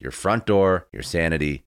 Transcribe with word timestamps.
your 0.00 0.10
front 0.10 0.46
door, 0.46 0.88
your 0.92 1.02
sanity. 1.02 1.64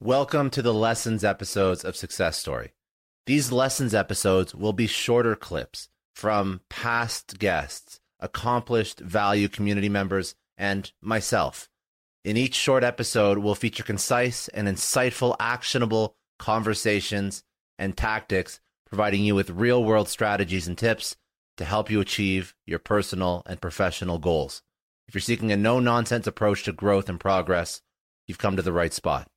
Welcome 0.00 0.50
to 0.50 0.62
the 0.62 0.74
lessons 0.74 1.24
episodes 1.24 1.84
of 1.84 1.96
Success 1.96 2.38
Story. 2.38 2.74
These 3.26 3.50
lessons 3.50 3.92
episodes 3.92 4.54
will 4.54 4.72
be 4.72 4.86
shorter 4.86 5.34
clips 5.34 5.88
from 6.14 6.60
past 6.68 7.40
guests, 7.40 7.98
accomplished 8.20 9.00
value 9.00 9.48
community 9.48 9.88
members, 9.88 10.36
and 10.56 10.92
myself. 11.02 11.68
In 12.24 12.36
each 12.36 12.54
short 12.54 12.84
episode, 12.84 13.38
we'll 13.38 13.54
feature 13.54 13.82
concise 13.82 14.48
and 14.48 14.68
insightful, 14.68 15.34
actionable 15.40 16.16
conversations 16.38 17.42
and 17.78 17.96
tactics 17.96 18.60
providing 18.86 19.24
you 19.24 19.34
with 19.34 19.50
real 19.50 19.82
world 19.82 20.08
strategies 20.08 20.68
and 20.68 20.78
tips 20.78 21.16
to 21.56 21.64
help 21.64 21.90
you 21.90 22.00
achieve 22.00 22.54
your 22.66 22.78
personal 22.78 23.42
and 23.46 23.60
professional 23.60 24.18
goals. 24.18 24.62
If 25.08 25.14
you're 25.14 25.20
seeking 25.20 25.52
a 25.52 25.56
no 25.56 25.80
nonsense 25.80 26.26
approach 26.26 26.64
to 26.64 26.72
growth 26.72 27.08
and 27.08 27.18
progress, 27.18 27.82
you've 28.26 28.38
come 28.38 28.56
to 28.56 28.62
the 28.62 28.72
right 28.72 28.92
spot. 28.92 29.28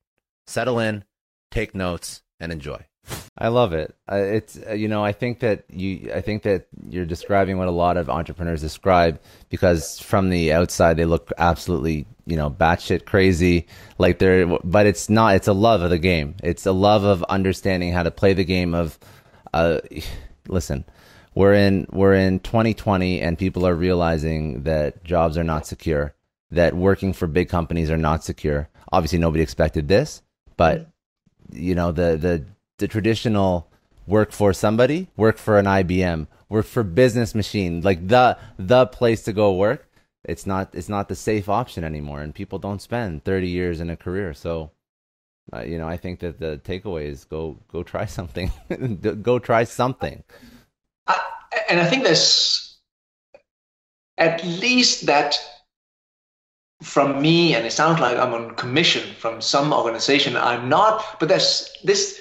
Settle 0.46 0.78
in, 0.78 1.04
take 1.50 1.74
notes, 1.74 2.22
and 2.38 2.52
enjoy. 2.52 2.89
I 3.38 3.48
love 3.48 3.72
it. 3.72 3.94
It's 4.10 4.58
uh, 4.68 4.74
you 4.74 4.88
know 4.88 5.04
I 5.04 5.12
think 5.12 5.40
that 5.40 5.64
you 5.70 6.10
I 6.14 6.20
think 6.20 6.42
that 6.42 6.66
you're 6.88 7.06
describing 7.06 7.58
what 7.58 7.68
a 7.68 7.72
lot 7.72 7.96
of 7.96 8.10
entrepreneurs 8.10 8.60
describe 8.60 9.20
because 9.48 9.98
from 9.98 10.30
the 10.30 10.52
outside 10.52 10.96
they 10.96 11.04
look 11.04 11.32
absolutely 11.38 12.06
you 12.26 12.36
know 12.36 12.50
batshit 12.50 13.06
crazy 13.06 13.66
like 13.98 14.18
they're 14.18 14.46
but 14.64 14.86
it's 14.86 15.08
not. 15.08 15.36
It's 15.36 15.48
a 15.48 15.52
love 15.52 15.80
of 15.82 15.90
the 15.90 15.98
game. 15.98 16.36
It's 16.42 16.66
a 16.66 16.72
love 16.72 17.04
of 17.04 17.22
understanding 17.24 17.92
how 17.92 18.02
to 18.02 18.10
play 18.10 18.34
the 18.34 18.44
game 18.44 18.74
of 18.74 18.98
uh, 19.52 19.80
listen, 20.48 20.84
we're 21.34 21.54
in 21.54 21.86
we're 21.90 22.14
in 22.14 22.40
2020 22.40 23.20
and 23.20 23.38
people 23.38 23.66
are 23.66 23.74
realizing 23.74 24.64
that 24.64 25.02
jobs 25.04 25.38
are 25.38 25.44
not 25.44 25.66
secure, 25.66 26.14
that 26.50 26.74
working 26.74 27.12
for 27.12 27.26
big 27.26 27.48
companies 27.48 27.90
are 27.90 27.96
not 27.96 28.24
secure. 28.24 28.68
Obviously, 28.92 29.18
nobody 29.18 29.42
expected 29.42 29.88
this, 29.88 30.22
but 30.56 30.90
you 31.52 31.74
know 31.74 31.92
the 31.92 32.16
the 32.16 32.44
the 32.80 32.88
traditional 32.88 33.68
work 34.06 34.32
for 34.32 34.52
somebody, 34.52 35.08
work 35.16 35.38
for 35.38 35.58
an 35.58 35.66
IBM, 35.66 36.26
work 36.48 36.66
for 36.66 36.82
business 36.82 37.34
machine, 37.34 37.80
like 37.80 38.08
the 38.08 38.36
the 38.58 38.86
place 38.86 39.22
to 39.22 39.32
go 39.32 39.54
work. 39.54 39.88
It's 40.24 40.44
not 40.44 40.74
it's 40.74 40.88
not 40.88 41.08
the 41.08 41.16
safe 41.16 41.48
option 41.48 41.84
anymore, 41.84 42.20
and 42.20 42.34
people 42.34 42.58
don't 42.58 42.82
spend 42.82 43.24
30 43.24 43.48
years 43.48 43.80
in 43.80 43.88
a 43.88 43.96
career. 43.96 44.34
So 44.34 44.72
uh, 45.52 45.62
you 45.62 45.78
know, 45.78 45.88
I 45.88 45.96
think 45.96 46.20
that 46.20 46.38
the 46.38 46.60
takeaway 46.64 47.06
is 47.06 47.24
go 47.24 47.58
go 47.68 47.82
try 47.82 48.04
something. 48.18 48.50
go 49.22 49.38
try 49.38 49.64
something. 49.64 50.22
And 51.68 51.80
I 51.80 51.86
think 51.86 52.04
there's 52.04 52.78
at 54.18 54.44
least 54.44 55.06
that 55.06 55.38
from 56.82 57.20
me, 57.20 57.54
and 57.54 57.66
it 57.66 57.72
sounds 57.72 58.00
like 58.00 58.16
I'm 58.16 58.32
on 58.32 58.54
commission 58.54 59.14
from 59.14 59.40
some 59.40 59.72
organization. 59.72 60.36
I'm 60.36 60.68
not, 60.68 61.18
but 61.18 61.28
there's 61.28 61.70
this 61.84 62.19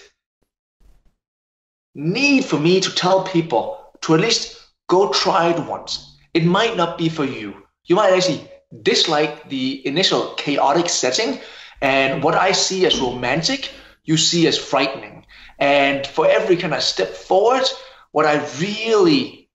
need 1.95 2.45
for 2.45 2.59
me 2.59 2.79
to 2.79 2.93
tell 2.93 3.23
people 3.23 3.77
to 4.01 4.13
at 4.13 4.21
least 4.21 4.59
go 4.87 5.11
try 5.11 5.49
it 5.49 5.65
once. 5.65 6.17
It 6.33 6.45
might 6.45 6.77
not 6.77 6.97
be 6.97 7.09
for 7.09 7.25
you. 7.25 7.55
You 7.85 7.95
might 7.95 8.13
actually 8.13 8.49
dislike 8.83 9.49
the 9.49 9.85
initial 9.87 10.33
chaotic 10.35 10.89
setting, 10.89 11.39
and 11.81 12.23
what 12.23 12.35
I 12.35 12.51
see 12.51 12.85
as 12.85 12.99
romantic, 12.99 13.71
you 14.03 14.17
see 14.17 14.47
as 14.47 14.57
frightening. 14.57 15.25
And 15.57 16.05
for 16.05 16.29
every 16.29 16.55
kind 16.55 16.73
of 16.73 16.83
step 16.83 17.09
forward, 17.09 17.63
what 18.11 18.25
I 18.25 18.45
really 18.59 19.49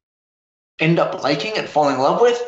end 0.80 0.98
up 0.98 1.22
liking 1.22 1.56
and 1.56 1.68
falling 1.68 1.96
in 1.96 2.00
love 2.00 2.20
with 2.20 2.42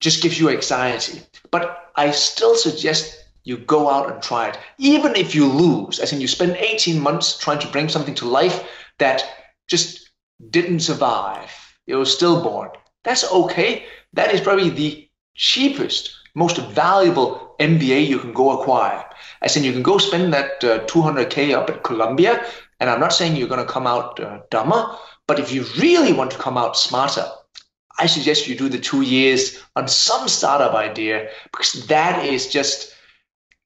just 0.00 0.22
gives 0.22 0.38
you 0.38 0.50
anxiety. 0.50 1.22
But 1.50 1.90
I 1.96 2.10
still 2.10 2.54
suggest 2.54 3.24
you 3.44 3.56
go 3.56 3.88
out 3.88 4.12
and 4.12 4.22
try 4.22 4.48
it. 4.48 4.58
Even 4.78 5.14
if 5.16 5.34
you 5.34 5.46
lose, 5.46 5.98
as 5.98 6.12
in 6.12 6.20
you 6.20 6.28
spend 6.28 6.56
18 6.56 7.00
months 7.00 7.38
trying 7.38 7.60
to 7.60 7.68
bring 7.68 7.88
something 7.88 8.14
to 8.16 8.26
life 8.26 8.64
that 8.98 9.24
just 9.68 10.10
didn't 10.50 10.80
survive, 10.80 11.50
it 11.86 11.94
was 11.96 12.14
stillborn. 12.14 12.70
That's 13.04 13.30
okay. 13.30 13.86
That 14.12 14.34
is 14.34 14.40
probably 14.40 14.70
the 14.70 15.08
cheapest 15.34 16.12
most 16.36 16.58
valuable 16.58 17.56
MBA 17.58 18.06
you 18.06 18.18
can 18.18 18.32
go 18.32 18.60
acquire. 18.60 19.04
As 19.40 19.56
in, 19.56 19.64
you 19.64 19.72
can 19.72 19.82
go 19.82 19.98
spend 19.98 20.32
that 20.34 20.62
uh, 20.62 20.84
200K 20.84 21.54
up 21.54 21.70
at 21.70 21.82
Columbia, 21.82 22.44
and 22.78 22.90
I'm 22.90 23.00
not 23.00 23.14
saying 23.14 23.36
you're 23.36 23.48
going 23.48 23.66
to 23.66 23.72
come 23.72 23.86
out 23.86 24.20
uh, 24.20 24.40
dumber, 24.50 24.94
but 25.26 25.40
if 25.40 25.50
you 25.50 25.64
really 25.78 26.12
want 26.12 26.30
to 26.32 26.38
come 26.38 26.58
out 26.58 26.76
smarter, 26.76 27.26
I 27.98 28.06
suggest 28.06 28.46
you 28.46 28.54
do 28.54 28.68
the 28.68 28.78
two 28.78 29.00
years 29.00 29.58
on 29.74 29.88
some 29.88 30.28
startup 30.28 30.74
idea 30.74 31.30
because 31.44 31.86
that 31.86 32.22
is 32.24 32.48
just 32.48 32.94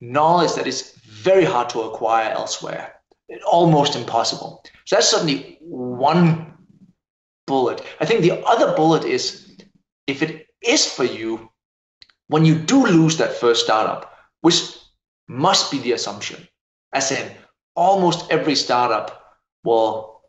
knowledge 0.00 0.54
that 0.54 0.68
is 0.68 0.92
very 1.04 1.44
hard 1.44 1.68
to 1.70 1.80
acquire 1.80 2.30
elsewhere, 2.30 2.94
almost 3.50 3.96
impossible. 3.96 4.62
So 4.84 4.96
that's 4.96 5.08
certainly 5.08 5.58
one 5.60 6.54
bullet. 7.46 7.82
I 8.00 8.06
think 8.06 8.22
the 8.22 8.44
other 8.46 8.74
bullet 8.74 9.04
is 9.04 9.56
if 10.06 10.22
it 10.22 10.46
is 10.62 10.86
for 10.86 11.04
you, 11.04 11.50
when 12.28 12.44
you 12.44 12.54
do 12.54 12.86
lose 12.86 13.16
that 13.18 13.34
first 13.34 13.64
startup, 13.64 14.12
which 14.40 14.76
must 15.28 15.70
be 15.70 15.78
the 15.78 15.92
assumption, 15.92 16.46
as 16.92 17.10
in 17.12 17.30
almost 17.74 18.30
every 18.30 18.54
startup 18.54 19.38
will 19.64 20.22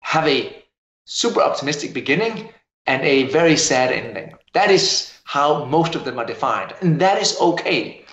have 0.00 0.26
a 0.26 0.64
super 1.06 1.40
optimistic 1.40 1.92
beginning 1.94 2.50
and 2.86 3.02
a 3.02 3.24
very 3.24 3.56
sad 3.56 3.92
ending. 3.92 4.34
That 4.52 4.70
is 4.70 5.12
how 5.24 5.64
most 5.64 5.94
of 5.94 6.04
them 6.04 6.18
are 6.18 6.26
defined, 6.26 6.74
and 6.80 7.00
that 7.00 7.20
is 7.20 7.38
okay. 7.40 8.04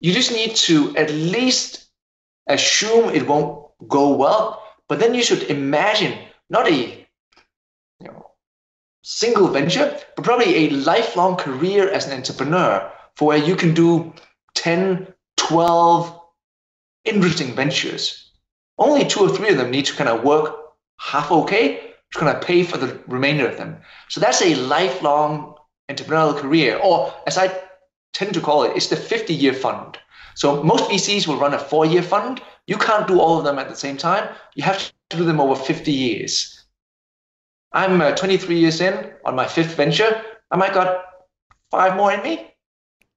You 0.00 0.12
just 0.12 0.32
need 0.32 0.54
to 0.56 0.96
at 0.96 1.10
least 1.10 1.89
assume 2.52 3.10
it 3.10 3.26
won't 3.26 3.66
go 3.88 4.14
well, 4.14 4.62
but 4.88 4.98
then 4.98 5.14
you 5.14 5.22
should 5.22 5.44
imagine 5.44 6.18
not 6.48 6.68
a 6.68 7.06
you 8.00 8.06
know 8.06 8.30
single 9.02 9.48
venture, 9.48 9.98
but 10.16 10.24
probably 10.24 10.54
a 10.54 10.70
lifelong 10.70 11.36
career 11.36 11.88
as 11.88 12.06
an 12.06 12.16
entrepreneur 12.16 12.90
for 13.16 13.28
where 13.28 13.38
you 13.38 13.56
can 13.56 13.74
do 13.74 14.12
10, 14.54 15.06
12 15.36 16.20
interesting 17.04 17.54
ventures. 17.54 18.30
Only 18.78 19.04
two 19.06 19.20
or 19.20 19.28
three 19.28 19.50
of 19.50 19.58
them 19.58 19.70
need 19.70 19.86
to 19.86 19.94
kind 19.94 20.08
of 20.08 20.24
work 20.24 20.56
half 20.98 21.30
okay 21.30 21.94
to 22.12 22.18
kind 22.18 22.34
of 22.34 22.42
pay 22.42 22.62
for 22.62 22.76
the 22.78 23.00
remainder 23.06 23.48
of 23.48 23.56
them. 23.56 23.78
So 24.08 24.20
that's 24.20 24.42
a 24.42 24.54
lifelong 24.54 25.54
entrepreneurial 25.90 26.36
career, 26.36 26.78
or 26.82 27.12
as 27.26 27.38
I 27.38 27.52
tend 28.12 28.34
to 28.34 28.40
call 28.40 28.64
it, 28.64 28.76
it's 28.76 28.88
the 28.88 28.96
50 28.96 29.34
year 29.34 29.52
fund. 29.52 29.98
So 30.34 30.62
most 30.62 30.90
VCs 30.90 31.26
will 31.26 31.38
run 31.38 31.54
a 31.54 31.58
four 31.58 31.86
year 31.86 32.02
fund. 32.02 32.40
You 32.66 32.76
can't 32.76 33.06
do 33.06 33.20
all 33.20 33.38
of 33.38 33.44
them 33.44 33.58
at 33.58 33.68
the 33.68 33.76
same 33.76 33.96
time. 33.96 34.28
You 34.54 34.62
have 34.62 34.92
to 35.10 35.16
do 35.16 35.24
them 35.24 35.40
over 35.40 35.54
50 35.54 35.92
years. 35.92 36.64
I'm 37.72 38.00
uh, 38.00 38.12
23 38.12 38.58
years 38.58 38.80
in 38.80 39.12
on 39.24 39.36
my 39.36 39.46
fifth 39.46 39.74
venture. 39.74 40.22
I 40.50 40.56
might 40.56 40.74
got 40.74 41.04
five 41.70 41.96
more 41.96 42.12
in 42.12 42.22
me, 42.22 42.52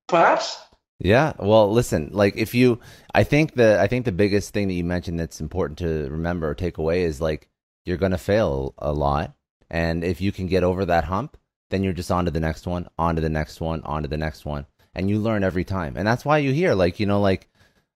perhaps. 0.07 0.57
Yeah. 0.99 1.33
Well, 1.39 1.71
listen, 1.71 2.09
like 2.13 2.35
if 2.37 2.53
you, 2.53 2.79
I 3.13 3.23
think 3.23 3.55
the, 3.55 3.79
I 3.79 3.87
think 3.87 4.05
the 4.05 4.11
biggest 4.11 4.53
thing 4.53 4.67
that 4.67 4.75
you 4.75 4.83
mentioned 4.83 5.19
that's 5.19 5.41
important 5.41 5.79
to 5.79 6.07
remember 6.09 6.49
or 6.49 6.55
take 6.55 6.77
away 6.77 7.03
is 7.03 7.19
like 7.19 7.49
you're 7.85 7.97
to 7.97 8.17
fail 8.17 8.73
a 8.77 8.93
lot. 8.93 9.33
And 9.69 10.03
if 10.03 10.21
you 10.21 10.31
can 10.31 10.47
get 10.47 10.63
over 10.63 10.85
that 10.85 11.05
hump, 11.05 11.37
then 11.71 11.83
you're 11.83 11.93
just 11.93 12.11
on 12.11 12.25
to 12.25 12.31
the 12.31 12.39
next 12.39 12.67
one, 12.67 12.87
on 12.99 13.15
to 13.15 13.21
the 13.21 13.29
next 13.29 13.59
one, 13.59 13.81
on 13.81 14.03
to 14.03 14.07
the 14.07 14.17
next 14.17 14.45
one. 14.45 14.67
And 14.95 15.09
you 15.09 15.19
learn 15.19 15.43
every 15.43 15.63
time. 15.63 15.97
And 15.97 16.07
that's 16.07 16.25
why 16.25 16.39
you 16.39 16.51
hear 16.51 16.73
like, 16.75 16.99
you 16.99 17.05
know, 17.05 17.21
like 17.21 17.47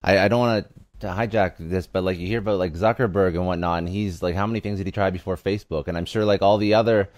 I, 0.03 0.19
I 0.19 0.27
don't 0.27 0.39
want 0.39 0.67
to 0.99 1.07
hijack 1.07 1.55
this, 1.59 1.87
but 1.87 2.03
like 2.03 2.17
you 2.17 2.27
hear 2.27 2.39
about 2.39 2.59
like 2.59 2.73
Zuckerberg 2.73 3.35
and 3.35 3.45
whatnot, 3.45 3.79
and 3.79 3.89
he's 3.89 4.21
like, 4.23 4.35
how 4.35 4.47
many 4.47 4.59
things 4.59 4.77
did 4.77 4.87
he 4.87 4.91
try 4.91 5.09
before 5.09 5.37
Facebook? 5.37 5.87
And 5.87 5.97
I'm 5.97 6.05
sure 6.05 6.25
like 6.25 6.41
all 6.41 6.57
the 6.57 6.73
other 6.73 7.09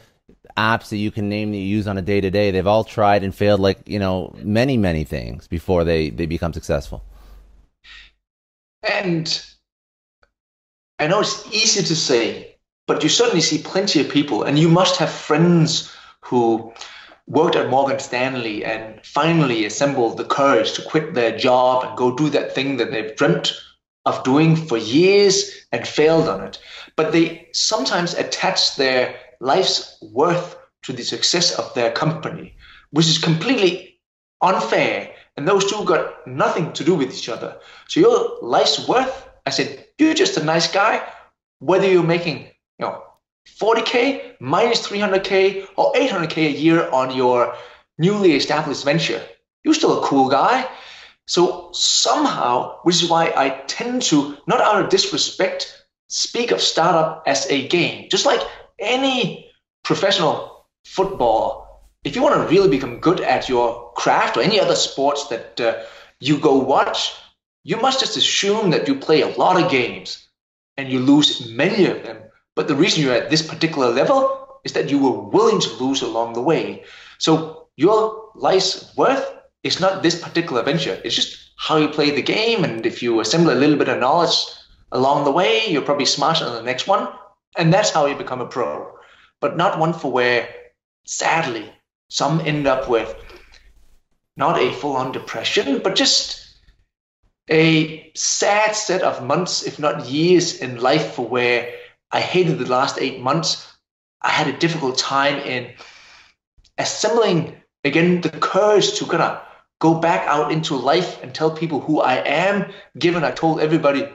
apps 0.57 0.89
that 0.89 0.97
you 0.97 1.11
can 1.11 1.29
name 1.29 1.51
that 1.51 1.57
you 1.57 1.63
use 1.63 1.87
on 1.87 1.97
a 1.97 2.01
day 2.01 2.21
to 2.21 2.29
day, 2.29 2.51
they've 2.51 2.67
all 2.67 2.83
tried 2.83 3.23
and 3.23 3.33
failed 3.33 3.59
like, 3.59 3.87
you 3.87 3.99
know, 3.99 4.35
many, 4.43 4.77
many 4.77 5.03
things 5.03 5.47
before 5.47 5.83
they, 5.83 6.09
they 6.09 6.25
become 6.25 6.53
successful. 6.53 7.03
And 8.83 9.43
I 10.99 11.07
know 11.07 11.21
it's 11.21 11.47
easy 11.53 11.81
to 11.81 11.95
say, 11.95 12.57
but 12.87 13.03
you 13.03 13.09
certainly 13.09 13.41
see 13.41 13.59
plenty 13.59 14.01
of 14.01 14.09
people, 14.09 14.43
and 14.43 14.57
you 14.57 14.69
must 14.69 14.97
have 14.97 15.09
friends 15.09 15.95
who 16.21 16.73
worked 17.29 17.55
at 17.55 17.69
Morgan 17.69 17.99
Stanley 17.99 18.65
and 18.65 18.99
finally 19.05 19.63
assembled 19.63 20.17
the 20.17 20.25
courage 20.25 20.73
to 20.73 20.81
quit 20.81 21.13
their 21.13 21.37
job 21.37 21.85
and 21.85 21.95
go 21.97 22.15
do 22.15 22.29
that 22.31 22.53
thing 22.53 22.77
that 22.77 22.91
they've 22.91 23.15
dreamt 23.15 23.53
of 24.05 24.23
doing 24.23 24.55
for 24.55 24.77
years 24.77 25.65
and 25.71 25.87
failed 25.87 26.27
on 26.27 26.43
it. 26.43 26.59
But 26.95 27.11
they 27.11 27.47
sometimes 27.53 28.15
attach 28.15 28.75
their 28.75 29.15
life's 29.39 29.97
worth 30.01 30.57
to 30.83 30.93
the 30.93 31.03
success 31.03 31.57
of 31.57 31.71
their 31.75 31.91
company, 31.91 32.55
which 32.89 33.07
is 33.07 33.19
completely 33.19 33.99
unfair. 34.41 35.13
And 35.37 35.47
those 35.47 35.69
two 35.69 35.85
got 35.85 36.25
nothing 36.27 36.73
to 36.73 36.83
do 36.83 36.95
with 36.95 37.13
each 37.13 37.29
other. 37.29 37.59
So 37.87 37.99
your 37.99 38.39
life's 38.41 38.87
worth, 38.87 39.29
I 39.45 39.51
said, 39.51 39.85
you're 39.99 40.15
just 40.15 40.37
a 40.37 40.43
nice 40.43 40.69
guy, 40.71 41.07
whether 41.59 41.87
you're 41.87 42.03
making, 42.03 42.47
you 42.79 42.85
know, 42.85 43.03
40k 43.47 44.36
minus 44.39 44.88
300k 44.88 45.68
or 45.75 45.94
800k 45.94 46.38
a 46.38 46.51
year 46.51 46.89
on 46.89 47.15
your 47.15 47.56
newly 47.97 48.33
established 48.33 48.86
venture. 48.86 49.21
You're 49.63 49.74
still 49.74 50.01
a 50.01 50.06
cool 50.06 50.30
guy. 50.30 50.68
So 51.27 51.69
somehow, 51.74 52.80
which 52.83 53.03
is 53.03 53.09
why 53.09 53.33
I 53.36 53.50
tend 53.68 54.01
to, 54.03 54.38
not 54.47 54.62
out 54.62 54.81
of 54.81 54.89
disrespect, 54.89 55.86
speak 56.07 56.51
of 56.51 56.62
startup 56.62 57.24
as 57.27 57.45
a 57.51 57.68
game. 57.68 58.09
Just 58.09 58.25
like 58.25 58.41
any 58.80 59.51
professional 59.83 60.65
football, 60.86 61.83
if 62.03 62.15
you 62.15 62.24
want 62.24 62.36
to 62.36 62.53
really 62.53 62.69
become 62.69 63.00
good 63.00 63.21
at 63.21 63.50
your 63.50 63.91
craft 63.94 64.38
or 64.38 64.41
any 64.41 64.59
other 64.59 64.75
sports 64.75 65.27
that 65.27 65.59
uh, 65.62 65.83
you 66.19 66.39
go 66.39 66.57
watch, 66.57 67.13
you 67.63 67.77
must 67.77 68.00
just 68.00 68.18
assume 68.18 68.71
that 68.71 68.88
you 68.88 68.95
play 68.95 69.21
a 69.21 69.27
lot 69.38 69.62
of 69.62 69.69
games 69.69 70.27
and 70.77 70.89
you 70.89 71.00
lose 71.00 71.51
many 71.51 71.86
of 71.86 72.01
them. 72.03 72.18
But 72.59 72.67
the 72.67 72.75
reason 72.75 73.01
you're 73.01 73.13
at 73.13 73.29
this 73.29 73.41
particular 73.41 73.89
level 73.89 74.59
is 74.65 74.73
that 74.73 74.89
you 74.89 75.00
were 75.00 75.17
willing 75.17 75.61
to 75.61 75.81
lose 75.81 76.01
along 76.01 76.33
the 76.33 76.41
way. 76.41 76.83
So 77.17 77.69
your 77.77 78.31
life's 78.35 78.94
worth 78.97 79.25
is 79.63 79.79
not 79.79 80.03
this 80.03 80.21
particular 80.21 80.61
venture. 80.61 81.00
It's 81.06 81.15
just 81.15 81.51
how 81.56 81.77
you 81.77 81.88
play 81.88 82.11
the 82.11 82.21
game. 82.21 82.65
And 82.65 82.85
if 82.85 83.01
you 83.01 83.21
assemble 83.21 83.53
a 83.53 83.56
little 83.56 83.77
bit 83.77 83.88
of 83.88 84.01
knowledge 84.01 84.35
along 84.91 85.23
the 85.23 85.31
way, 85.31 85.67
you're 85.69 85.81
probably 85.81 86.03
smarter 86.03 86.44
than 86.44 86.56
the 86.56 86.63
next 86.63 86.85
one. 86.85 87.07
And 87.57 87.73
that's 87.73 87.91
how 87.91 88.07
you 88.07 88.15
become 88.17 88.41
a 88.41 88.45
pro. 88.45 88.91
But 89.39 89.55
not 89.55 89.79
one 89.79 89.94
for 89.94 90.12
where, 90.12 90.50
sadly, 91.05 91.71
some 92.09 92.41
end 92.41 92.67
up 92.67 92.89
with 92.89 93.15
not 94.35 94.59
a 94.59 94.73
full 94.73 94.97
on 94.97 95.13
depression, 95.13 95.79
but 95.81 95.95
just 95.95 96.57
a 97.50 98.12
sad 98.15 98.75
set 98.75 99.01
of 99.01 99.23
months, 99.23 99.63
if 99.63 99.79
not 99.79 100.09
years, 100.09 100.59
in 100.59 100.81
life 100.81 101.13
for 101.13 101.25
where 101.25 101.73
I 102.11 102.21
hated 102.21 102.59
the 102.59 102.69
last 102.69 102.97
eight 103.00 103.19
months. 103.19 103.71
I 104.21 104.29
had 104.29 104.47
a 104.47 104.57
difficult 104.57 104.97
time 104.97 105.39
in 105.39 105.73
assembling 106.77 107.56
again 107.83 108.21
the 108.21 108.29
courage 108.29 108.97
to 109.00 109.06
kind 109.06 109.23
of 109.23 109.41
go 109.79 109.95
back 109.95 110.27
out 110.27 110.51
into 110.51 110.75
life 110.75 111.21
and 111.23 111.33
tell 111.33 111.51
people 111.51 111.79
who 111.79 112.01
I 112.01 112.15
am, 112.15 112.71
given 112.97 113.23
I 113.23 113.31
told 113.31 113.61
everybody 113.61 114.07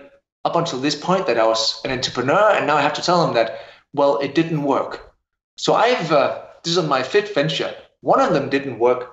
up 0.45 0.57
until 0.57 0.81
this 0.81 0.95
point 0.95 1.27
that 1.27 1.39
I 1.39 1.47
was 1.47 1.81
an 1.85 1.91
entrepreneur, 1.91 2.51
and 2.51 2.67
now 2.67 2.77
I 2.77 2.83
have 2.83 2.93
to 2.95 3.03
tell 3.03 3.25
them 3.25 3.35
that, 3.35 3.61
well, 3.95 4.19
it 4.19 4.35
didn't 4.35 4.63
work. 4.63 5.15
So 5.57 5.75
I've, 5.75 6.13
uh, 6.13 6.43
this 6.63 6.77
is 6.77 6.85
my 6.85 7.03
fifth 7.03 7.35
venture. 7.35 7.75
One 8.01 8.21
of 8.21 8.35
them 8.35 8.51
didn't 8.51 8.79
work. 8.79 9.11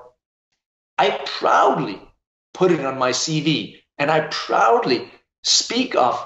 I 0.98 1.22
proudly 1.26 2.02
put 2.54 2.72
it 2.72 2.84
on 2.86 3.00
my 3.00 3.12
CV 3.12 3.82
and 3.98 4.12
I 4.12 4.28
proudly 4.32 5.10
speak 5.44 5.96
of, 5.96 6.20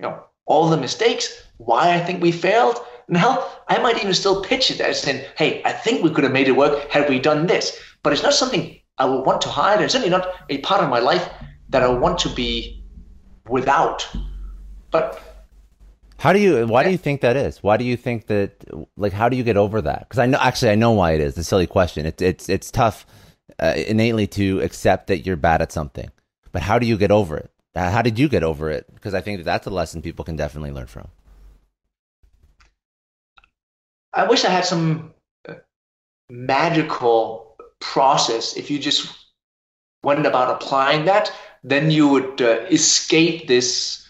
you 0.00 0.08
know, 0.08 0.24
all 0.46 0.70
the 0.70 0.76
mistakes, 0.76 1.42
why 1.58 1.94
I 1.94 2.00
think 2.00 2.22
we 2.22 2.32
failed. 2.32 2.80
And 3.06 3.16
hell, 3.16 3.62
I 3.68 3.78
might 3.78 3.98
even 3.98 4.14
still 4.14 4.42
pitch 4.42 4.70
it 4.70 4.80
as 4.80 5.06
in, 5.06 5.24
hey, 5.36 5.62
I 5.64 5.72
think 5.72 6.02
we 6.02 6.10
could 6.10 6.24
have 6.24 6.32
made 6.32 6.48
it 6.48 6.56
work 6.56 6.90
had 6.90 7.08
we 7.08 7.18
done 7.18 7.46
this. 7.46 7.78
But 8.02 8.12
it's 8.12 8.22
not 8.22 8.34
something 8.34 8.78
I 8.98 9.04
would 9.04 9.24
want 9.24 9.40
to 9.42 9.48
hide. 9.48 9.80
It's 9.80 9.92
certainly 9.92 10.10
not 10.10 10.28
a 10.48 10.58
part 10.58 10.82
of 10.82 10.90
my 10.90 10.98
life 10.98 11.28
that 11.70 11.82
I 11.82 11.88
want 11.88 12.18
to 12.20 12.28
be 12.28 12.84
without. 13.48 14.08
But 14.90 15.20
how 16.18 16.32
do 16.32 16.40
you? 16.40 16.66
Why 16.66 16.82
do 16.82 16.90
you 16.90 16.98
think 16.98 17.20
that 17.20 17.36
is? 17.36 17.62
Why 17.62 17.76
do 17.76 17.84
you 17.84 17.96
think 17.96 18.26
that? 18.26 18.64
Like, 18.96 19.12
how 19.12 19.28
do 19.28 19.36
you 19.36 19.42
get 19.44 19.56
over 19.56 19.80
that? 19.82 20.00
Because 20.00 20.18
I 20.18 20.26
know, 20.26 20.38
actually, 20.40 20.72
I 20.72 20.74
know 20.74 20.90
why 20.92 21.12
it 21.12 21.20
is. 21.20 21.30
It's 21.30 21.38
a 21.38 21.44
silly 21.44 21.66
question. 21.66 22.06
It's 22.06 22.22
it's 22.22 22.48
it's 22.48 22.70
tough 22.70 23.06
uh, 23.60 23.74
innately 23.76 24.26
to 24.28 24.60
accept 24.60 25.06
that 25.08 25.24
you're 25.24 25.36
bad 25.36 25.62
at 25.62 25.72
something. 25.72 26.10
But 26.50 26.62
how 26.62 26.78
do 26.78 26.86
you 26.86 26.96
get 26.96 27.10
over 27.10 27.36
it? 27.36 27.50
How 27.74 28.02
did 28.02 28.18
you 28.18 28.28
get 28.28 28.42
over 28.42 28.70
it? 28.70 28.92
Because 28.92 29.14
I 29.14 29.20
think 29.20 29.38
that 29.38 29.44
that's 29.44 29.66
a 29.66 29.70
lesson 29.70 30.02
people 30.02 30.24
can 30.24 30.34
definitely 30.34 30.72
learn 30.72 30.88
from. 30.88 31.08
I 34.12 34.26
wish 34.26 34.44
I 34.44 34.50
had 34.50 34.64
some 34.64 35.14
uh, 35.48 35.54
magical 36.30 37.56
process. 37.80 38.56
If 38.56 38.70
you 38.70 38.78
just 38.78 39.14
went 40.02 40.26
about 40.26 40.62
applying 40.62 41.04
that, 41.06 41.32
then 41.62 41.90
you 41.90 42.08
would 42.08 42.40
uh, 42.40 42.66
escape 42.70 43.48
this 43.48 44.06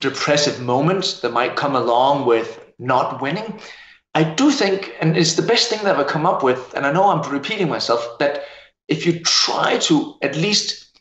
depressive 0.00 0.60
moment 0.60 1.20
that 1.22 1.32
might 1.32 1.56
come 1.56 1.74
along 1.74 2.26
with 2.26 2.60
not 2.78 3.22
winning. 3.22 3.60
I 4.14 4.22
do 4.22 4.50
think, 4.50 4.94
and 5.00 5.16
it's 5.16 5.34
the 5.34 5.42
best 5.42 5.68
thing 5.68 5.82
that 5.84 5.96
I've 5.96 6.06
come 6.06 6.26
up 6.26 6.42
with, 6.42 6.72
and 6.74 6.86
I 6.86 6.92
know 6.92 7.08
I'm 7.08 7.28
repeating 7.32 7.68
myself, 7.68 8.18
that 8.18 8.44
if 8.86 9.06
you 9.06 9.20
try 9.20 9.78
to 9.78 10.14
at 10.22 10.36
least 10.36 11.00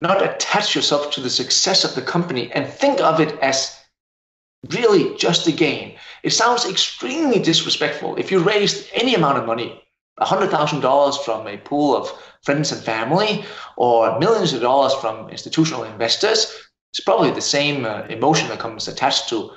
not 0.00 0.22
attach 0.22 0.76
yourself 0.76 1.10
to 1.12 1.20
the 1.20 1.30
success 1.30 1.82
of 1.82 1.94
the 1.94 2.02
company 2.02 2.52
and 2.52 2.68
think 2.68 3.00
of 3.00 3.20
it 3.20 3.38
as 3.40 3.83
really 4.70 5.16
just 5.16 5.46
a 5.46 5.52
game, 5.52 5.96
it 6.22 6.30
sounds 6.30 6.64
extremely 6.64 7.38
disrespectful. 7.38 8.16
If 8.16 8.30
you 8.30 8.40
raised 8.40 8.88
any 8.92 9.14
amount 9.14 9.38
of 9.38 9.46
money, 9.46 9.82
$100,000 10.20 11.24
from 11.24 11.46
a 11.46 11.58
pool 11.58 11.96
of 11.96 12.10
friends 12.42 12.72
and 12.72 12.82
family, 12.82 13.44
or 13.76 14.18
millions 14.18 14.52
of 14.52 14.60
dollars 14.60 14.94
from 14.94 15.28
institutional 15.28 15.84
investors, 15.84 16.54
it's 16.92 17.00
probably 17.00 17.30
the 17.30 17.40
same 17.40 17.84
uh, 17.84 18.02
emotion 18.02 18.48
that 18.48 18.60
comes 18.60 18.86
attached 18.86 19.28
to 19.30 19.50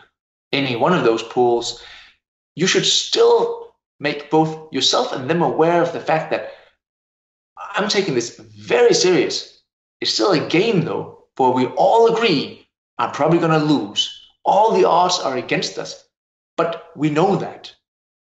any 0.51 0.75
one 0.75 0.93
of 0.93 1.03
those 1.03 1.21
pools. 1.23 1.83
You 2.55 2.65
should 2.65 2.85
still 2.85 3.75
make 3.99 4.31
both 4.31 4.73
yourself 4.73 5.11
and 5.13 5.29
them 5.29 5.41
aware 5.41 5.81
of 5.81 5.93
the 5.93 5.99
fact 5.99 6.31
that 6.31 6.51
I'm 7.57 7.89
taking 7.89 8.15
this 8.15 8.37
very 8.37 8.93
serious. 8.93 9.61
It's 10.01 10.13
still 10.13 10.31
a 10.31 10.47
game, 10.47 10.81
though, 10.81 11.25
for 11.35 11.53
we 11.53 11.67
all 11.67 12.13
agree 12.13 12.67
I'm 12.97 13.11
probably 13.11 13.39
going 13.39 13.51
to 13.51 13.65
lose. 13.65 14.16
All 14.47 14.71
the 14.73 14.87
odds 14.87 15.19
are 15.19 15.35
against 15.35 15.77
us, 15.77 16.07
but 16.55 16.89
we 16.95 17.09
know 17.09 17.35
that. 17.35 17.75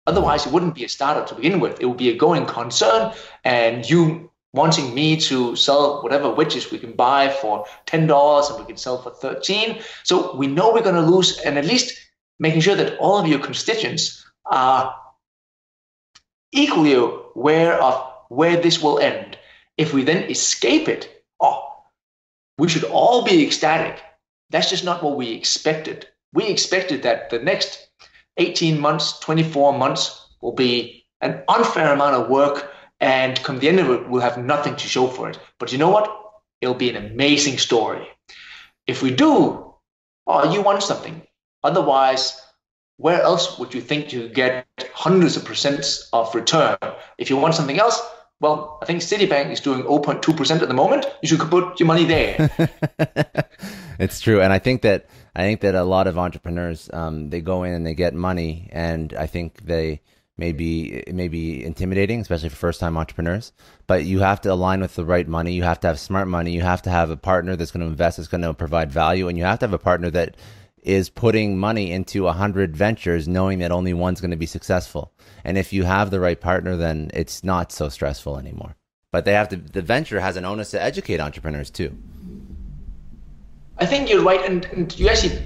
Otherwise, 0.07 0.45
it 0.45 0.53
wouldn't 0.53 0.75
be 0.75 0.85
a 0.85 0.89
startup 0.89 1.27
to 1.27 1.35
begin 1.35 1.59
with. 1.59 1.81
It 1.81 1.85
would 1.85 1.97
be 1.97 2.09
a 2.09 2.17
going 2.17 2.45
concern, 2.45 3.13
and 3.43 3.87
you 3.89 4.31
wanting 4.53 4.93
me 4.95 5.17
to 5.17 5.55
sell 5.55 6.01
whatever 6.01 6.29
widgets 6.29 6.71
we 6.71 6.79
can 6.79 6.93
buy 6.93 7.27
for 7.27 7.65
ten 7.85 8.07
dollars 8.07 8.49
and 8.49 8.59
we 8.59 8.65
can 8.65 8.77
sell 8.77 9.01
for 9.01 9.11
thirteen. 9.11 9.81
So 10.03 10.35
we 10.35 10.47
know 10.47 10.71
we're 10.71 10.89
going 10.89 11.03
to 11.03 11.11
lose, 11.15 11.39
and 11.39 11.57
at 11.57 11.65
least 11.65 11.99
making 12.39 12.61
sure 12.61 12.75
that 12.75 12.97
all 12.99 13.17
of 13.19 13.27
your 13.27 13.39
constituents 13.39 14.25
are 14.45 14.95
equally 16.53 16.93
aware 16.93 17.81
of 17.81 18.11
where 18.29 18.57
this 18.57 18.81
will 18.81 18.99
end. 18.99 19.37
If 19.77 19.93
we 19.93 20.03
then 20.03 20.29
escape 20.29 20.87
it, 20.87 21.23
oh, 21.39 21.83
we 22.57 22.69
should 22.69 22.85
all 22.85 23.23
be 23.23 23.45
ecstatic. 23.45 24.01
That's 24.51 24.69
just 24.69 24.85
not 24.85 25.03
what 25.03 25.17
we 25.17 25.31
expected. 25.31 26.07
We 26.33 26.47
expected 26.47 27.03
that 27.03 27.29
the 27.29 27.39
next 27.39 27.87
18 28.37 28.79
months, 28.79 29.19
24 29.19 29.77
months 29.77 30.27
will 30.41 30.53
be 30.53 31.05
an 31.21 31.43
unfair 31.47 31.93
amount 31.93 32.15
of 32.15 32.29
work, 32.29 32.71
and 32.99 33.41
come 33.43 33.59
the 33.59 33.69
end 33.69 33.79
of 33.79 33.89
it, 33.89 34.09
we'll 34.09 34.21
have 34.21 34.37
nothing 34.37 34.75
to 34.75 34.87
show 34.87 35.07
for 35.07 35.29
it. 35.29 35.39
But 35.59 35.71
you 35.71 35.77
know 35.77 35.89
what? 35.89 36.11
It'll 36.61 36.75
be 36.75 36.89
an 36.89 36.95
amazing 36.95 37.57
story. 37.57 38.07
If 38.87 39.01
we 39.01 39.11
do, 39.11 39.73
oh, 40.27 40.53
you 40.53 40.61
won 40.61 40.81
something. 40.81 41.21
Otherwise, 41.63 42.41
where 42.97 43.21
else 43.21 43.57
would 43.57 43.73
you 43.73 43.81
think 43.81 44.13
you 44.13 44.29
get 44.29 44.65
hundreds 44.93 45.37
of 45.37 45.43
percents 45.43 46.09
of 46.13 46.33
return? 46.35 46.77
If 47.17 47.29
you 47.29 47.37
want 47.37 47.55
something 47.55 47.79
else, 47.79 48.01
well, 48.39 48.79
I 48.81 48.85
think 48.85 49.01
Citibank 49.01 49.51
is 49.51 49.61
doing 49.61 49.83
0.2% 49.83 50.61
at 50.61 50.67
the 50.67 50.73
moment. 50.73 51.05
You 51.21 51.29
should 51.29 51.39
put 51.39 51.79
your 51.79 51.87
money 51.87 52.05
there. 52.05 52.49
it's 53.99 54.19
true. 54.19 54.41
And 54.41 54.51
I 54.51 54.59
think 54.59 54.81
that 54.81 55.07
I 55.35 55.41
think 55.41 55.61
that 55.61 55.75
a 55.75 55.83
lot 55.83 56.07
of 56.07 56.17
entrepreneurs 56.17 56.89
um, 56.93 57.29
they 57.29 57.41
go 57.41 57.63
in 57.63 57.73
and 57.73 57.85
they 57.85 57.95
get 57.95 58.13
money 58.13 58.69
and 58.71 59.13
I 59.13 59.27
think 59.27 59.65
they 59.65 60.01
may 60.37 60.51
be 60.51 60.93
it 60.93 61.15
may 61.15 61.27
be 61.27 61.63
intimidating, 61.63 62.21
especially 62.21 62.49
for 62.49 62.55
first 62.55 62.79
time 62.79 62.97
entrepreneurs. 62.97 63.51
But 63.87 64.05
you 64.05 64.19
have 64.19 64.41
to 64.41 64.51
align 64.51 64.81
with 64.81 64.95
the 64.95 65.05
right 65.05 65.27
money. 65.27 65.53
You 65.53 65.63
have 65.63 65.79
to 65.81 65.87
have 65.87 65.99
smart 65.99 66.27
money. 66.27 66.51
You 66.51 66.61
have 66.61 66.81
to 66.83 66.89
have 66.89 67.09
a 67.09 67.17
partner 67.17 67.55
that's 67.55 67.71
going 67.71 67.81
to 67.81 67.87
invest, 67.87 68.17
that's 68.17 68.29
going 68.29 68.41
to 68.41 68.53
provide 68.53 68.91
value, 68.91 69.27
and 69.27 69.37
you 69.37 69.43
have 69.43 69.59
to 69.59 69.65
have 69.65 69.73
a 69.73 69.79
partner 69.79 70.09
that 70.11 70.35
is 70.81 71.09
putting 71.09 71.57
money 71.57 71.91
into 71.91 72.27
a 72.27 72.33
hundred 72.33 72.75
ventures, 72.75 73.27
knowing 73.27 73.59
that 73.59 73.71
only 73.71 73.93
one's 73.93 74.19
going 74.19 74.31
to 74.31 74.37
be 74.37 74.45
successful. 74.45 75.13
And 75.43 75.57
if 75.57 75.71
you 75.71 75.83
have 75.83 76.11
the 76.11 76.19
right 76.19 76.39
partner, 76.39 76.75
then 76.75 77.09
it's 77.13 77.43
not 77.43 77.71
so 77.71 77.89
stressful 77.89 78.37
anymore. 78.37 78.75
But 79.11 79.25
they 79.25 79.33
have 79.33 79.49
to. 79.49 79.57
The 79.57 79.81
venture 79.81 80.19
has 80.19 80.37
an 80.37 80.45
onus 80.45 80.71
to 80.71 80.81
educate 80.81 81.19
entrepreneurs 81.19 81.69
too. 81.69 81.95
I 83.77 83.85
think 83.85 84.09
you're 84.09 84.23
right, 84.23 84.43
and, 84.45 84.65
and 84.65 84.99
you 84.99 85.09
actually 85.09 85.41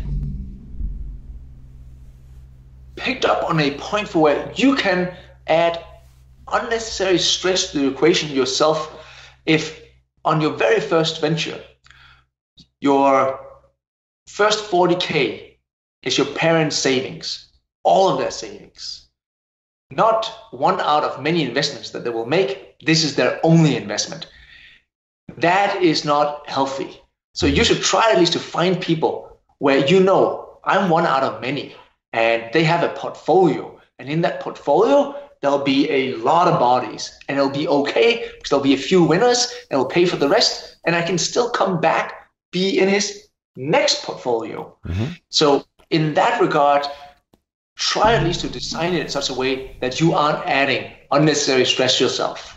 picked 2.95 3.25
up 3.25 3.49
on 3.49 3.59
a 3.59 3.71
point 3.77 4.07
for 4.07 4.21
where 4.21 4.51
you 4.55 4.75
can 4.75 5.15
add 5.47 5.83
unnecessary 6.51 7.17
stress 7.17 7.71
to 7.71 7.79
the 7.79 7.87
equation 7.87 8.29
yourself 8.29 9.05
if 9.45 9.81
on 10.25 10.41
your 10.41 10.53
very 10.53 10.79
first 10.79 11.21
venture 11.21 11.61
your 12.79 13.39
first 14.27 14.69
40k 14.71 15.57
is 16.03 16.17
your 16.17 16.27
parents 16.27 16.75
savings 16.75 17.47
all 17.87 18.09
of 18.09 18.19
their 18.19 18.31
savings. 18.31 19.07
Not 19.91 20.25
one 20.51 20.81
out 20.81 21.05
of 21.05 21.23
many 21.23 21.43
investments 21.43 21.91
that 21.91 22.03
they 22.03 22.09
will 22.09 22.25
make. 22.25 22.77
This 22.85 23.05
is 23.05 23.15
their 23.15 23.39
only 23.43 23.77
investment. 23.77 24.27
That 25.37 25.81
is 25.81 26.03
not 26.03 26.49
healthy 26.49 27.01
so 27.37 27.43
you 27.57 27.63
should 27.67 27.81
try 27.91 28.05
at 28.11 28.19
least 28.21 28.33
to 28.37 28.41
find 28.55 28.73
people 28.89 29.13
where 29.65 29.79
you 29.91 29.99
know 30.07 30.59
i'm 30.71 30.89
one 30.97 31.05
out 31.13 31.23
of 31.23 31.41
many 31.47 31.67
and 32.13 32.49
they 32.53 32.63
have 32.63 32.83
a 32.83 32.89
portfolio. 32.89 33.79
And 33.99 34.09
in 34.09 34.21
that 34.21 34.39
portfolio, 34.39 35.15
there'll 35.41 35.63
be 35.63 35.89
a 35.89 36.15
lot 36.15 36.47
of 36.47 36.59
bodies, 36.59 37.17
and 37.27 37.37
it'll 37.37 37.51
be 37.51 37.67
okay 37.67 38.29
because 38.33 38.49
there'll 38.49 38.63
be 38.63 38.73
a 38.73 38.85
few 38.89 39.03
winners, 39.03 39.53
and 39.69 39.79
will 39.79 39.85
pay 39.85 40.05
for 40.05 40.17
the 40.17 40.29
rest, 40.29 40.77
and 40.85 40.95
I 40.95 41.01
can 41.01 41.17
still 41.17 41.49
come 41.49 41.79
back, 41.79 42.29
be 42.51 42.79
in 42.79 42.89
his 42.89 43.27
next 43.55 44.03
portfolio. 44.03 44.75
Mm-hmm. 44.85 45.13
So 45.29 45.65
in 45.89 46.13
that 46.15 46.39
regard, 46.41 46.85
try 47.75 48.15
at 48.15 48.23
least 48.23 48.41
to 48.41 48.49
design 48.49 48.93
it 48.93 49.01
in 49.01 49.09
such 49.09 49.29
a 49.29 49.33
way 49.33 49.77
that 49.81 49.99
you 49.99 50.13
aren't 50.13 50.45
adding 50.47 50.91
unnecessary 51.11 51.65
stress 51.65 51.99
yourself. 51.99 52.56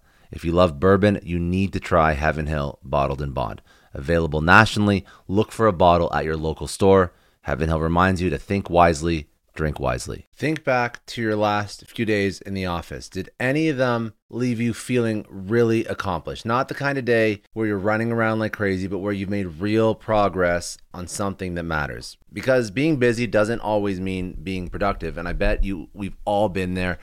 If 0.31 0.45
you 0.45 0.53
love 0.53 0.79
bourbon, 0.79 1.19
you 1.23 1.39
need 1.39 1.73
to 1.73 1.79
try 1.79 2.13
Heaven 2.13 2.47
Hill 2.47 2.79
Bottled 2.83 3.21
in 3.21 3.31
Bond. 3.31 3.61
Available 3.93 4.41
nationally, 4.41 5.05
look 5.27 5.51
for 5.51 5.67
a 5.67 5.73
bottle 5.73 6.13
at 6.13 6.23
your 6.23 6.37
local 6.37 6.67
store. 6.67 7.11
Heaven 7.41 7.67
Hill 7.67 7.81
reminds 7.81 8.21
you 8.21 8.29
to 8.29 8.37
think 8.37 8.69
wisely, 8.69 9.27
drink 9.53 9.77
wisely. 9.77 10.27
Think 10.33 10.63
back 10.63 11.05
to 11.07 11.21
your 11.21 11.35
last 11.35 11.85
few 11.89 12.05
days 12.05 12.39
in 12.39 12.53
the 12.53 12.65
office. 12.65 13.09
Did 13.09 13.29
any 13.41 13.67
of 13.67 13.75
them 13.75 14.13
leave 14.29 14.61
you 14.61 14.73
feeling 14.73 15.25
really 15.27 15.83
accomplished? 15.85 16.45
Not 16.45 16.69
the 16.69 16.75
kind 16.75 16.97
of 16.97 17.03
day 17.03 17.41
where 17.51 17.67
you're 17.67 17.77
running 17.77 18.13
around 18.13 18.39
like 18.39 18.53
crazy, 18.53 18.87
but 18.87 18.99
where 18.99 19.11
you've 19.11 19.29
made 19.29 19.59
real 19.59 19.95
progress 19.95 20.77
on 20.93 21.07
something 21.07 21.55
that 21.55 21.63
matters. 21.63 22.15
Because 22.31 22.71
being 22.71 22.95
busy 22.95 23.27
doesn't 23.27 23.59
always 23.59 23.99
mean 23.99 24.39
being 24.41 24.69
productive, 24.69 25.17
and 25.17 25.27
I 25.27 25.33
bet 25.33 25.65
you 25.65 25.89
we've 25.93 26.15
all 26.23 26.47
been 26.47 26.75
there. 26.75 26.99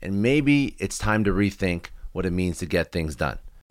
And 0.00 0.20
maybe 0.20 0.74
it's 0.80 0.98
time 0.98 1.22
to 1.22 1.30
rethink 1.30 1.86
what 2.12 2.26
it 2.26 2.32
means 2.32 2.58
to 2.58 2.66
get 2.66 2.92
things 2.92 3.16
done. 3.16 3.38